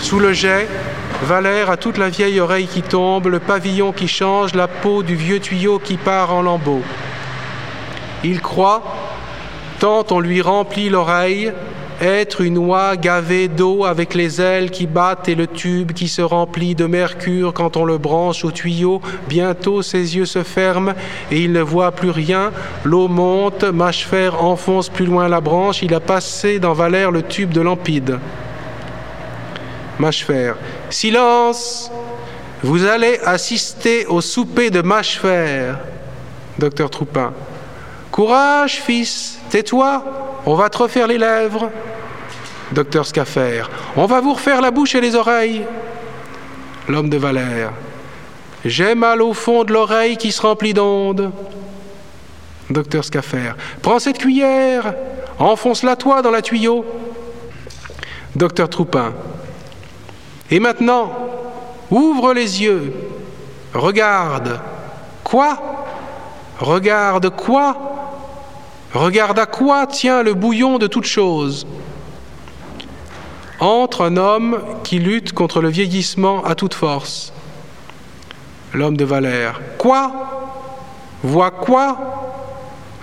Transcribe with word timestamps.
Sous 0.00 0.20
le 0.20 0.32
jet, 0.32 0.68
Valère 1.24 1.70
a 1.70 1.76
toute 1.76 1.98
la 1.98 2.08
vieille 2.08 2.40
oreille 2.40 2.66
qui 2.66 2.82
tombe, 2.82 3.26
le 3.26 3.40
pavillon 3.40 3.92
qui 3.92 4.08
change, 4.08 4.54
la 4.54 4.68
peau 4.68 5.02
du 5.02 5.16
vieux 5.16 5.40
tuyau 5.40 5.78
qui 5.78 5.96
part 5.96 6.32
en 6.32 6.42
lambeaux. 6.42 6.82
Il 8.24 8.40
croit, 8.40 8.82
tant 9.80 10.06
on 10.10 10.20
lui 10.20 10.40
remplit 10.40 10.88
l'oreille, 10.88 11.52
être 12.00 12.42
une 12.42 12.58
oie 12.58 12.96
gavée 12.96 13.48
d'eau 13.48 13.84
avec 13.84 14.14
les 14.14 14.40
ailes 14.40 14.70
qui 14.70 14.86
battent 14.86 15.28
et 15.28 15.34
le 15.34 15.48
tube 15.48 15.92
qui 15.92 16.06
se 16.06 16.22
remplit 16.22 16.76
de 16.76 16.86
mercure 16.86 17.52
quand 17.52 17.76
on 17.76 17.84
le 17.84 17.98
branche 17.98 18.44
au 18.44 18.52
tuyau. 18.52 19.02
Bientôt 19.28 19.82
ses 19.82 20.16
yeux 20.16 20.26
se 20.26 20.44
ferment 20.44 20.94
et 21.32 21.40
il 21.40 21.52
ne 21.52 21.60
voit 21.60 21.90
plus 21.90 22.10
rien. 22.10 22.52
L'eau 22.84 23.08
monte, 23.08 23.64
Mâchefer 23.64 24.30
enfonce 24.38 24.88
plus 24.88 25.06
loin 25.06 25.28
la 25.28 25.40
branche. 25.40 25.82
Il 25.82 25.92
a 25.92 26.00
passé 26.00 26.60
dans 26.60 26.72
Valère 26.72 27.10
le 27.10 27.22
tube 27.22 27.50
de 27.50 27.60
Lampide. 27.60 28.18
Mâchefer. 29.98 30.52
Silence 30.90 31.90
Vous 32.62 32.84
allez 32.84 33.18
assister 33.24 34.06
au 34.06 34.20
souper 34.20 34.70
de 34.70 34.80
Mâchefer. 34.82 35.72
Docteur 36.58 36.90
Troupin. 36.90 37.32
Courage, 38.10 38.82
fils, 38.82 39.38
tais-toi, 39.50 40.02
on 40.44 40.54
va 40.54 40.68
te 40.68 40.78
refaire 40.78 41.06
les 41.06 41.18
lèvres. 41.18 41.70
Docteur 42.72 43.06
Scaffer. 43.06 43.62
On 43.96 44.06
va 44.06 44.20
vous 44.20 44.34
refaire 44.34 44.60
la 44.60 44.70
bouche 44.70 44.94
et 44.94 45.00
les 45.00 45.14
oreilles. 45.14 45.62
L'homme 46.88 47.08
de 47.08 47.16
Valère. 47.16 47.72
J'ai 48.64 48.94
mal 48.94 49.22
au 49.22 49.34
fond 49.34 49.64
de 49.64 49.72
l'oreille 49.72 50.16
qui 50.16 50.32
se 50.32 50.42
remplit 50.42 50.74
d'ondes. 50.74 51.30
Docteur 52.70 53.04
Scaffer. 53.04 53.52
Prends 53.82 53.98
cette 53.98 54.18
cuillère, 54.18 54.94
enfonce-la 55.38 55.96
toi 55.96 56.22
dans 56.22 56.30
la 56.30 56.42
tuyau. 56.42 56.84
Docteur 58.36 58.68
Troupin. 58.68 59.14
Et 60.50 60.60
maintenant, 60.60 61.12
ouvre 61.90 62.32
les 62.32 62.62
yeux, 62.62 62.94
regarde. 63.74 64.60
Quoi? 65.22 65.58
Regarde 66.58 67.28
quoi? 67.30 67.76
Regarde 68.94 69.38
à 69.38 69.46
quoi 69.46 69.86
tient 69.86 70.22
le 70.22 70.32
bouillon 70.32 70.78
de 70.78 70.86
toute 70.86 71.04
chose 71.04 71.66
Entre 73.60 74.02
un 74.02 74.16
homme 74.16 74.60
qui 74.82 74.98
lutte 74.98 75.34
contre 75.34 75.60
le 75.60 75.68
vieillissement 75.68 76.42
à 76.44 76.54
toute 76.54 76.72
force. 76.72 77.32
L'homme 78.72 78.96
de 78.96 79.04
Valère. 79.04 79.60
Quoi? 79.76 80.12
Vois 81.22 81.50
quoi? 81.50 81.98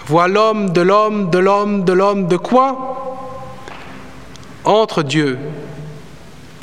Vois 0.07 0.27
l'homme 0.27 0.71
de 0.71 0.81
l'homme 0.81 1.29
de 1.29 1.38
l'homme 1.39 1.83
de 1.83 1.93
l'homme 1.93 2.27
de 2.27 2.38
quoi? 2.38 3.21
Entre 4.63 5.03
Dieu. 5.03 5.38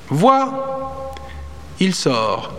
Vois 0.08 0.72
il 1.82 1.96
sort. 1.96 2.52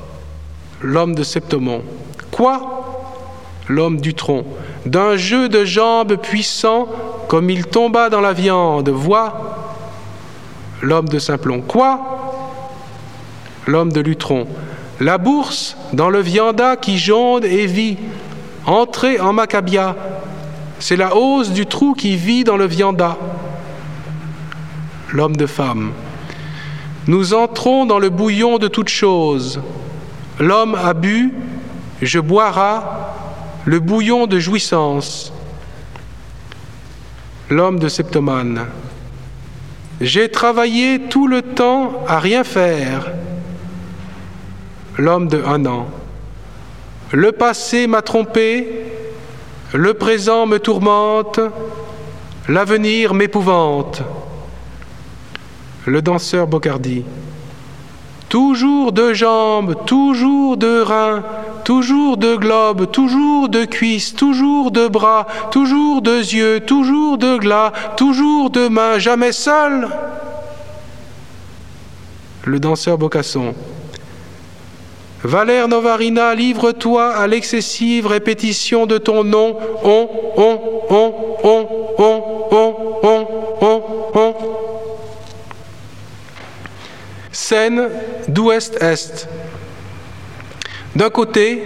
L'homme 0.82 1.16
de 1.16 1.24
Septomon. 1.24 1.82
Quoi? 2.30 3.22
L'homme 3.70 4.02
du 4.02 4.14
tronc. 4.14 4.44
D'un 4.86 5.16
jeu 5.16 5.48
de 5.48 5.64
jambes 5.64 6.18
puissant, 6.18 6.90
comme 7.30 7.50
il 7.50 7.66
tomba 7.66 8.10
dans 8.10 8.20
la 8.20 8.34
viande. 8.34 8.90
Vois 8.90 9.72
L'homme 10.82 11.08
de 11.08 11.20
Simplon. 11.20 11.62
Quoi? 11.62 12.02
L'homme 13.66 13.94
de 13.94 14.02
Lutron. 14.02 14.46
La 15.00 15.18
bourse 15.18 15.78
dans 15.94 16.10
le 16.10 16.20
vianda 16.20 16.76
qui 16.76 16.98
jonde 16.98 17.46
et 17.46 17.66
vit. 17.66 17.98
Entrez 18.66 19.22
en 19.22 19.32
Maccabia. 19.32 19.96
C'est 20.80 20.98
la 20.98 21.16
hausse 21.16 21.52
du 21.52 21.66
trou 21.66 21.94
qui 21.94 22.18
vit 22.18 22.44
dans 22.44 22.58
le 22.58 22.66
vianda. 22.66 23.18
L'homme 25.14 25.38
de 25.38 25.46
femme. 25.46 25.94
Nous 27.08 27.34
entrons 27.34 27.86
dans 27.86 28.00
le 28.00 28.10
bouillon 28.10 28.58
de 28.58 28.70
toutes 28.70 28.90
choses. 28.90 29.62
L'homme 30.40 30.76
a 30.76 30.94
bu, 30.94 31.34
je 32.02 32.20
boira 32.20 33.16
le 33.66 33.80
bouillon 33.80 34.26
de 34.26 34.40
jouissance. 34.40 35.34
L'homme 37.50 37.78
de 37.78 37.90
Septomane. 37.90 38.68
J'ai 40.00 40.30
travaillé 40.30 41.02
tout 41.10 41.28
le 41.28 41.42
temps 41.42 42.04
à 42.08 42.20
rien 42.20 42.44
faire. 42.44 43.12
L'homme 44.98 45.28
de 45.28 45.44
un. 45.46 45.86
Le 47.12 47.32
passé 47.32 47.86
m'a 47.86 48.02
trompé, 48.02 48.86
le 49.74 49.94
présent 49.94 50.46
me 50.46 50.58
tourmente, 50.58 51.40
l'avenir 52.48 53.14
m'épouvante 53.14 54.02
le 55.86 56.02
danseur 56.02 56.48
Bocardi. 56.48 57.04
Toujours 58.30 58.92
de 58.92 59.14
jambes, 59.14 59.76
toujours 59.86 60.58
de 60.58 60.82
reins, 60.82 61.24
toujours 61.64 62.18
de 62.18 62.36
globes, 62.36 62.90
toujours 62.92 63.48
de 63.50 63.66
cuisses, 63.66 64.16
toujours 64.16 64.72
de 64.72 64.88
bras, 64.88 65.28
toujours 65.52 66.02
de 66.02 66.18
yeux, 66.18 66.60
toujours 66.62 67.18
de 67.18 67.38
glas, 67.38 67.72
toujours 67.96 68.50
de 68.50 68.68
mains, 68.70 68.98
jamais 68.98 69.32
seul. 69.32 69.88
Le 72.46 72.60
danseur 72.60 72.98
Bocasson. 72.98 73.54
Valère 75.24 75.70
Novarina, 75.70 76.36
livre-toi 76.36 77.16
à 77.16 77.28
l'excessive 77.28 78.08
répétition 78.08 78.86
de 78.86 78.98
ton 78.98 79.24
nom, 79.24 79.58
on, 79.84 80.10
on, 80.36 80.60
on, 80.90 81.14
on, 81.44 81.68
on, 81.98 82.24
on, 82.52 82.76
on. 83.04 83.43
D'ouest-est. 88.28 89.28
D'un 90.96 91.10
côté, 91.12 91.64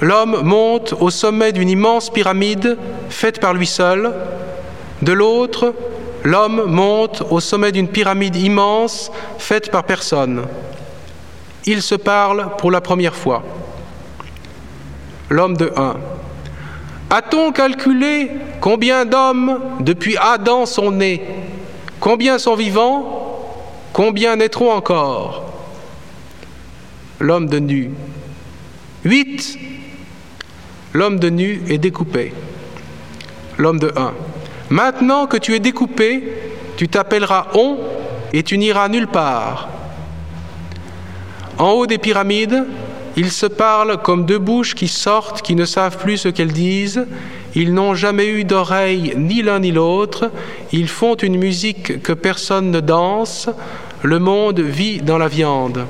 l'homme 0.00 0.42
monte 0.42 0.94
au 1.00 1.10
sommet 1.10 1.50
d'une 1.50 1.68
immense 1.68 2.10
pyramide 2.10 2.78
faite 3.08 3.40
par 3.40 3.52
lui 3.52 3.66
seul. 3.66 4.12
De 5.02 5.12
l'autre, 5.12 5.74
l'homme 6.22 6.66
monte 6.66 7.24
au 7.28 7.40
sommet 7.40 7.72
d'une 7.72 7.88
pyramide 7.88 8.36
immense 8.36 9.10
faite 9.38 9.72
par 9.72 9.82
personne. 9.82 10.42
Ils 11.64 11.82
se 11.82 11.96
parlent 11.96 12.50
pour 12.58 12.70
la 12.70 12.80
première 12.80 13.16
fois. 13.16 13.42
L'homme 15.28 15.56
de 15.56 15.72
1. 15.76 15.96
A-t-on 17.10 17.50
calculé 17.50 18.30
combien 18.60 19.04
d'hommes 19.04 19.60
depuis 19.80 20.16
Adam 20.18 20.66
sont 20.66 20.92
nés? 20.92 21.24
Combien 21.98 22.38
sont 22.38 22.54
vivants? 22.54 23.25
Combien 23.96 24.36
naîtront 24.36 24.72
encore 24.72 25.42
L'homme 27.18 27.48
de 27.48 27.58
nu. 27.58 27.92
Huit. 29.06 29.58
L'homme 30.92 31.18
de 31.18 31.30
nu 31.30 31.62
est 31.70 31.78
découpé. 31.78 32.34
L'homme 33.56 33.78
de 33.78 33.90
un. 33.96 34.12
Maintenant 34.68 35.26
que 35.26 35.38
tu 35.38 35.54
es 35.54 35.60
découpé, 35.60 36.30
tu 36.76 36.88
t'appelleras 36.88 37.46
On 37.54 37.78
et 38.34 38.42
tu 38.42 38.58
n'iras 38.58 38.90
nulle 38.90 39.08
part. 39.08 39.70
En 41.56 41.70
haut 41.70 41.86
des 41.86 41.96
pyramides, 41.96 42.66
ils 43.16 43.32
se 43.32 43.46
parlent 43.46 43.96
comme 44.02 44.26
deux 44.26 44.38
bouches 44.38 44.74
qui 44.74 44.88
sortent, 44.88 45.40
qui 45.40 45.54
ne 45.54 45.64
savent 45.64 45.96
plus 45.96 46.18
ce 46.18 46.28
qu'elles 46.28 46.52
disent. 46.52 47.06
Ils 47.54 47.72
n'ont 47.72 47.94
jamais 47.94 48.26
eu 48.26 48.44
d'oreilles, 48.44 49.14
ni 49.16 49.40
l'un 49.40 49.60
ni 49.60 49.72
l'autre. 49.72 50.30
Ils 50.72 50.88
font 50.88 51.14
une 51.14 51.38
musique 51.38 52.02
que 52.02 52.12
personne 52.12 52.70
ne 52.70 52.80
danse. 52.80 53.48
Le 54.06 54.20
monde 54.20 54.60
vit 54.60 54.98
dans 54.98 55.18
la 55.18 55.26
viande. 55.26 55.84